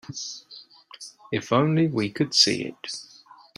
[1.31, 2.91] If only we could see it.